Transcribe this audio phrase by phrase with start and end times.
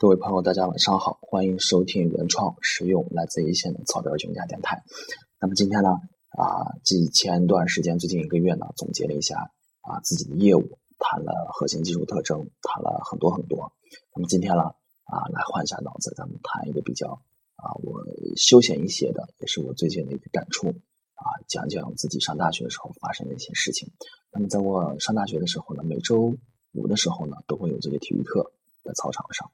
[0.00, 4.82] 各位朋友，大家晚上好，欢迎收听原创实用来自一线的草根群家电台。
[5.38, 5.90] 那么今天呢，
[6.30, 9.52] 啊，继前段时间最近一个月呢，总结了一下
[9.82, 13.74] 啊自己的业务，谈了核心技术特征，谈了很多很多。
[14.14, 14.62] 那么今天呢，
[15.04, 17.20] 啊，来换一下脑子，咱们谈一个比较
[17.56, 18.00] 啊我
[18.38, 23.92] 休闲一些的，也是我最近的一个感触啊，讲讲自己上大学的时候发生的一些事情。
[24.32, 26.34] 那么在我上大学的时候呢，每周
[26.72, 28.50] 五的时候呢，都会有这个体育课
[28.82, 29.50] 在操场上。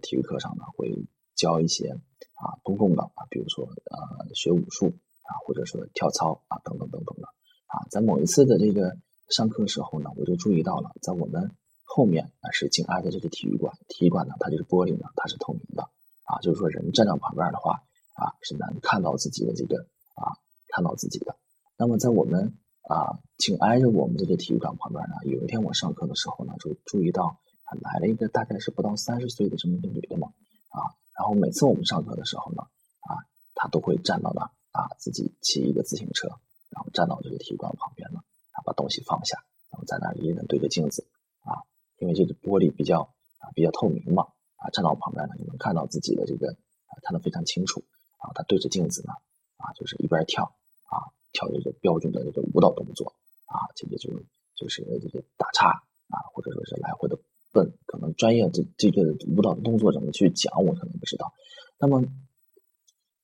[0.00, 1.90] 体育课上呢，会教一些
[2.34, 7.28] 啊公共的啊，比如说呃学武术啊，或者说跳操啊等等等等的
[7.66, 7.86] 啊。
[7.90, 8.96] 在某一次的这个
[9.28, 11.50] 上课时候呢，我就注意到了，在我们
[11.84, 15.82] 后面啊是紧挨着这个体育馆，体育馆呢它就是玻璃呢，它是透明的
[16.24, 17.82] 啊，就是说人站在旁边的话
[18.14, 20.36] 啊是能看到自己的这个啊
[20.68, 21.36] 看到自己的。
[21.78, 22.58] 那么在我们
[22.88, 27.38] 啊紧挨着我们这个体育馆旁边呢，有一天我上课的时候呢，就注意到。
[27.80, 30.28] 来了一个大概是不到三十岁的这么一个女的嘛，
[30.70, 32.62] 啊，然后每次我们上课的时候呢，
[33.00, 33.16] 啊，
[33.54, 36.28] 她都会站到那啊，自己骑一个自行车，
[36.70, 38.20] 然后站到这个体育馆旁边呢，
[38.52, 39.38] 啊，把东西放下，
[39.70, 41.06] 然后在那儿一个人对着镜子，
[41.42, 41.62] 啊，
[41.98, 43.02] 因为这个玻璃比较
[43.38, 44.24] 啊比较透明嘛，
[44.56, 46.50] 啊，站到我旁边呢，你能看到自己的这个
[46.86, 47.82] 啊，看得非常清楚，
[48.18, 49.12] 啊，她对着镜子呢，
[49.58, 50.44] 啊，就是一边跳，
[50.90, 53.14] 啊，跳这个标准的这个舞蹈动作，
[53.46, 54.10] 啊，这个就
[54.56, 55.68] 就是这个打叉，
[56.08, 57.18] 啊，或者说是来回的。
[57.52, 61.32] 本，可能专业这这个舞蹈的动作怎么去讲，我可能不知道。
[61.78, 62.04] 那么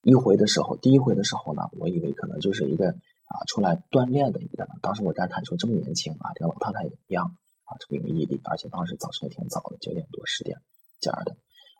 [0.03, 4.67] 一回的时候，第一回的时候呢，我以为可能就是一个啊出来锻炼的一个。
[4.81, 10.59] 当时我感叹说这么年轻啊，跟老太太也一样啊，这么有毅力，而且当时早晨也挺早的，九点多十点
[10.99, 11.35] 这样的。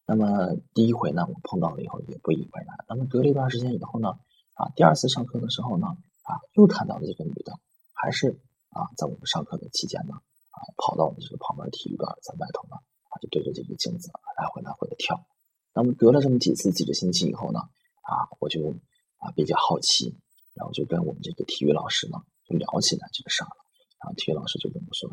[0.05, 2.75] 那么第一回呢，我碰到了以后也不以为然。
[2.87, 4.09] 那么隔了一段时间以后呢，
[4.53, 5.87] 啊，第二次上课的时候呢，
[6.23, 7.53] 啊，又看到了这个女的，
[7.93, 10.15] 还是啊，在我们上课的期间呢。
[10.58, 12.81] 啊，跑到我们这个旁边体育馆，在外头呢，
[13.13, 14.09] 啊，就对着这个镜子
[14.41, 15.14] 来回来回的跳。
[15.72, 17.59] 那么隔了这么几次几个星期以后呢，
[18.02, 18.73] 啊，我就
[19.22, 20.17] 啊比较好奇，
[20.55, 22.17] 然后就跟我们这个体育老师呢
[22.49, 23.61] 就聊起来这个事儿了。
[24.02, 25.08] 然后体育老师就跟我说，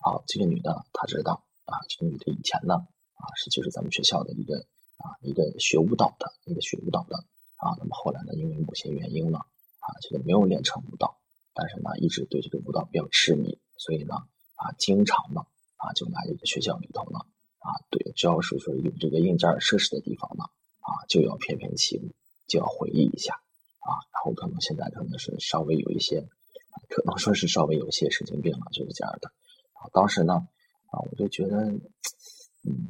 [0.00, 2.74] 啊，这个女的她知道，啊，这个女的以前呢，
[3.20, 4.56] 啊是就是咱们学校的一个
[4.96, 7.18] 啊一个学舞蹈的一个学舞蹈的，
[7.56, 11.18] 啊，那么后来呢，因为某些原因呢，啊这个没有练成舞蹈，
[11.52, 14.14] 但是呢一直对这个舞蹈比较痴迷，所以呢。
[14.56, 15.40] 啊，经常呢，
[15.76, 17.18] 啊，就来这个学校里头呢，
[17.58, 20.44] 啊，对，只要是说有这个硬件设施的地方呢，
[20.80, 22.10] 啊，就要翩翩起舞，
[22.46, 23.34] 就要回忆一下，
[23.80, 26.26] 啊，然后可能现在可能是稍微有一些，
[26.88, 29.30] 可能说是稍微有一些神经病了，就是这样的。
[29.74, 30.48] 啊，当时呢，
[30.90, 31.58] 啊，我就觉得，
[32.64, 32.88] 嗯，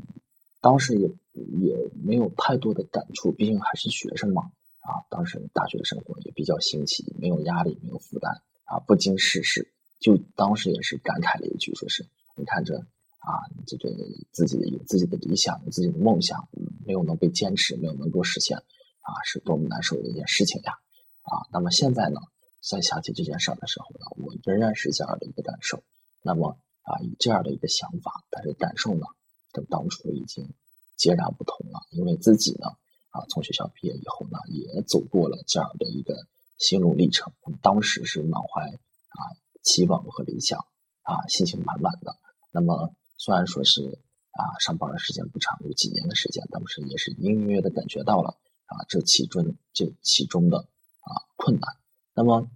[0.60, 4.42] 当时也也没有太多的感触，毕竟还是学生嘛，
[4.80, 9.72] 啊，当时大学生活也比较新奇，没有压力，没有负担，啊，不经世事。
[9.98, 13.90] 就当时也是感慨了一句，说是你看这啊，这个
[14.30, 16.48] 自己有自己的理想，有自己的梦想，
[16.84, 20.74] 没有能被坚持，没有能够实现，啊，是多么难受的一件事情呀！
[21.22, 22.20] 啊，那么现在呢，
[22.60, 25.82] 在想起这件事的时候呢，我仍然是这样的一个感受。
[26.22, 29.06] 那么啊，以这样的一个想法，但是感受呢，
[29.50, 30.48] 跟当初已经
[30.96, 31.80] 截然不同了。
[31.90, 32.68] 因为自己呢，
[33.10, 36.14] 啊，从学校毕业以后呢，也走过了这样的一个
[36.58, 37.32] 心路历程。
[37.60, 39.18] 当时是满怀啊。
[39.66, 40.58] 期望和理想
[41.02, 42.14] 啊，信心满满的。
[42.52, 43.98] 那么虽然说是
[44.30, 48.30] 啊，上班的时间不长，有几年的时间，但是也是隐隐约约的感觉到了
[48.66, 50.58] 啊，这其中这其中的
[51.00, 51.76] 啊困难。
[52.14, 52.48] 那么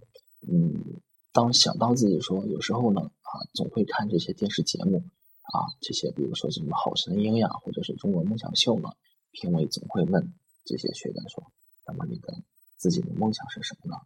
[0.47, 1.01] 嗯，
[1.33, 5.03] 当想到自己说有时候呢啊，总会看这些电视节目
[5.41, 8.89] 啊，这些比如说什么《好声音》呀，或者是《中国梦想秀》呢，
[9.31, 10.33] 评委总会问
[10.63, 11.51] 这些学员说
[11.85, 12.33] ：“那么你的
[12.77, 14.01] 自己的梦想是什么呢？”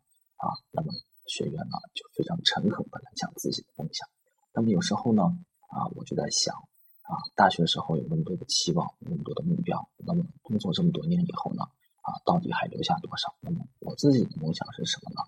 [1.28, 4.08] 学员呢，就非常诚恳的来讲自己的梦想。
[4.53, 5.24] 那么有时候呢，
[5.68, 6.56] 啊，我就在想，
[7.03, 11.63] 啊，大学时候有那么多的期望，那么多的目标，那么工作这么多年以后呢，
[12.02, 13.36] 啊，到底还留下多少？
[13.41, 15.22] 那么我自己的梦想是什么呢？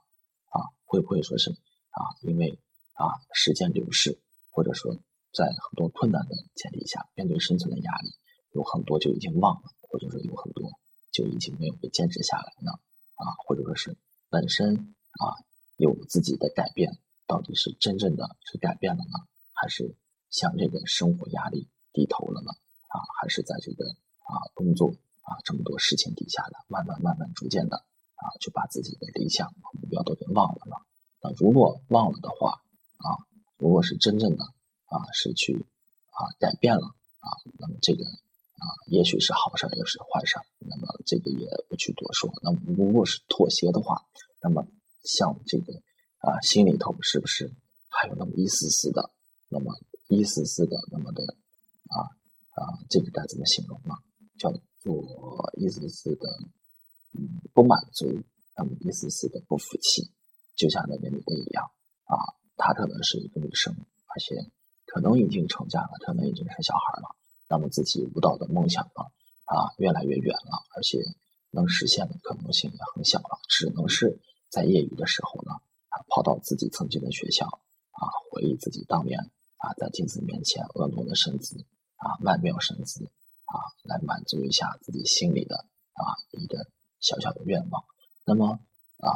[0.49, 1.51] 啊，会不会说是
[1.91, 2.57] 啊，因为
[2.93, 4.17] 啊，时间流逝，
[4.51, 4.95] 或者说
[5.33, 8.09] 在很多困难的前提下，面对生存的压力，
[8.53, 10.71] 有很多就已经忘了，或者说有很多
[11.11, 12.71] 就已经没有被坚持下来呢？
[13.15, 13.97] 啊，或者说是
[14.29, 15.35] 本身啊。
[15.77, 16.97] 有自己的改变，
[17.27, 19.95] 到底是真正的是改变了呢，还是
[20.31, 22.51] 向这个生活压力低头了呢？
[22.89, 24.89] 啊，还是在这个啊工作
[25.21, 27.77] 啊这么多事情底下呢，慢慢慢慢逐渐的
[28.15, 30.75] 啊就把自己的理想和目标都给忘了呢？
[31.21, 32.61] 那如果忘了的话
[32.97, 33.21] 啊，
[33.57, 34.43] 如果是真正的
[34.85, 35.63] 啊是去
[36.09, 36.87] 啊改变了
[37.19, 42.33] 啊，那么这个啊也许是好事，也是坏事，那么这个也不去多说。
[42.41, 44.03] 那么如果是妥协的话，
[44.41, 44.65] 那么。
[45.07, 45.73] 像这个
[46.19, 47.51] 啊，心里头是不是
[47.89, 49.09] 还有那么一丝丝的，
[49.49, 49.73] 那么
[50.09, 51.23] 一丝丝的那么的
[51.87, 52.11] 啊
[52.51, 53.95] 啊，这个该怎么形容呢？
[54.37, 56.27] 叫做一丝丝的
[57.13, 58.05] 嗯不满足，
[58.55, 60.11] 那么一丝丝的不服气，
[60.55, 61.63] 就像那个女的一样
[62.05, 62.17] 啊，
[62.57, 64.35] 她可能是一个女生，而且
[64.85, 67.15] 可能已经成家了，可能已经生小孩了，
[67.49, 69.03] 那么自己舞蹈的梦想呢
[69.45, 70.99] 啊越来越远了，而且
[71.51, 75.51] 能实现的可能性也很小了，只能是在业余的时候呢
[75.89, 77.45] 啊跑到自己曾经的学校
[77.91, 79.19] 啊回忆自己当年
[79.57, 81.65] 啊在镜子面前婀娜的身姿
[81.95, 83.09] 啊曼妙身姿。
[83.47, 85.55] 啊，来满足一下自己心里的
[85.93, 86.67] 啊一个
[86.99, 87.85] 小小的愿望。
[88.25, 88.59] 那么
[88.97, 89.07] 啊，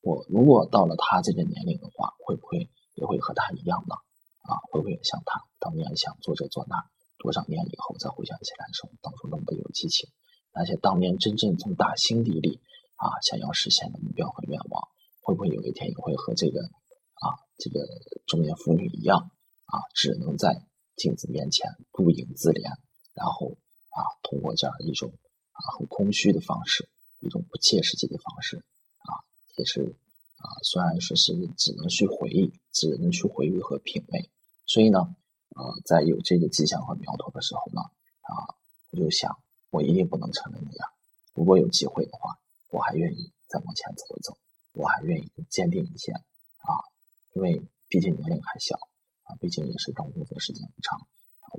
[0.00, 3.94] 我如果到了他这个年龄的话，会不会也会和他一样呢？
[4.42, 6.84] 啊，会不会像他当年想做这做那？
[7.16, 10.10] 多少年以后再回想起来的时候，当初那么有激情，
[10.50, 12.60] 而且当年真正从打心底里
[12.96, 14.88] 啊想要实现的目标和愿望，
[15.22, 17.86] 会不会有一天也会和这个啊这个
[18.26, 19.30] 中年妇女一样
[19.66, 20.64] 啊，只能在
[20.96, 22.70] 镜子面前顾影自怜，
[23.14, 23.56] 然后。
[23.96, 25.08] 啊，通过这样一种
[25.52, 26.86] 啊很空虚的方式，
[27.20, 28.58] 一种不切实际的方式，
[28.98, 29.24] 啊，
[29.56, 29.96] 也是
[30.36, 34.28] 啊，虽然说是只能去回忆，只能去回忆和品味，
[34.66, 34.98] 所以呢，
[35.56, 37.80] 呃，在有这个迹象和苗头的时候呢，
[38.20, 38.52] 啊，
[38.90, 39.38] 我就想，
[39.70, 40.90] 我一定不能成为那样。
[41.32, 42.36] 如果有机会的话，
[42.76, 44.36] 我还愿意再往前走一走，
[44.72, 46.70] 我还愿意坚定一些，啊，
[47.32, 48.76] 因为毕竟年龄还小，
[49.24, 51.00] 啊，毕竟也是刚工作时间不长，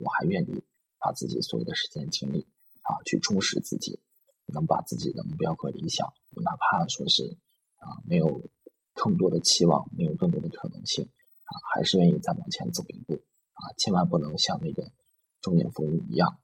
[0.04, 0.64] 我还愿意。
[1.00, 2.48] 把自己所有的时间精力
[2.82, 4.02] 啊，去充实自己，
[4.48, 6.12] 能把自己的目标和理想，
[6.44, 7.38] 哪怕说是
[7.76, 8.50] 啊没有
[8.96, 11.06] 更多的期望，没有更多的可能性
[11.46, 13.14] 啊，还是愿意再往前走一步
[13.54, 13.62] 啊！
[13.78, 14.92] 千万不能像那个
[15.40, 16.42] 中年妇女一样，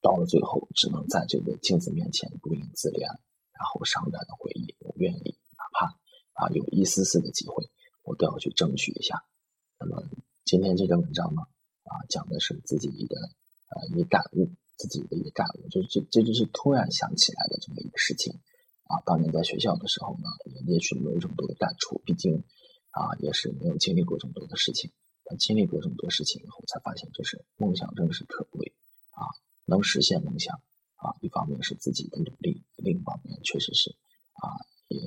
[0.00, 3.18] 到了最后只能在这个镜子面前顾影自怜，
[3.62, 4.74] 然后伤感的回忆。
[4.80, 5.86] 我愿意，哪怕
[6.34, 7.70] 啊有一丝丝的机会，
[8.02, 9.22] 我都要去争取一下。
[9.78, 10.02] 那么
[10.44, 11.42] 今天这篇文章呢？
[11.84, 13.16] 啊，讲的是自己一个
[13.70, 18.40] 呃一个感悟，自己的一个感悟，就这这就是突然想起来的这么一个事情
[18.90, 18.98] 啊。
[19.06, 20.26] 当年在学校的时候呢，
[20.66, 22.42] 也许没有这么多的感触，毕竟
[22.90, 24.90] 啊也是没有经历过这么多的事情。
[25.24, 28.74] 但经历过这么多事情以后，才发现就是梦想真的是可贵
[29.10, 29.22] 啊，
[29.66, 30.60] 能实现梦想
[31.02, 33.90] 啊，一方面是自己的努力，另一方面确实是
[34.34, 34.54] 啊
[34.86, 35.00] 也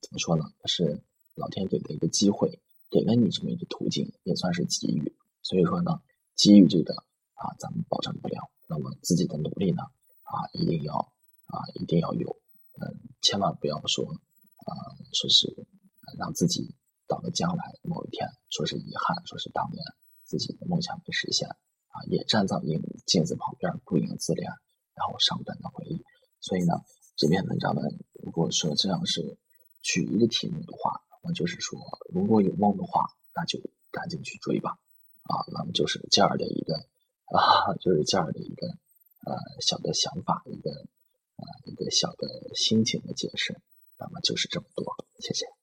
[0.00, 1.00] 怎么说呢，是
[1.36, 2.60] 老天给的一个机会，
[2.90, 5.14] 给了你这么一个途径，也算是机遇。
[5.42, 6.02] 所以说呢，
[6.34, 6.94] 机遇这个
[7.34, 8.50] 啊，咱们保证不了。
[8.68, 9.84] 那么自己的努力呢，
[10.24, 10.94] 啊，一定要
[11.46, 12.36] 啊，一定要有。
[12.80, 14.70] 嗯，千万不要说啊，
[15.12, 15.66] 说是
[16.18, 16.74] 让自己
[17.06, 19.84] 到了将来某一天，说是遗憾，说是当年
[20.24, 21.48] 自己的梦想没实现
[22.08, 24.44] 也站在镜镜子旁边顾影自怜，
[24.94, 26.02] 然后伤感的回忆。
[26.40, 26.74] 所以呢，
[27.16, 27.82] 这篇文章呢，
[28.22, 29.36] 如果说这样是
[29.82, 31.78] 取一个题目的话，那就是说，
[32.12, 33.58] 如果有梦的话，那就
[33.90, 34.78] 赶紧去追吧。
[35.24, 36.76] 啊，那么就是这样的一个
[37.26, 38.68] 啊，就是这样的一个
[39.24, 43.60] 呃小的想法，一个呃一个小的心情的解释，
[43.98, 44.84] 那么就是这么多，
[45.18, 45.55] 谢谢。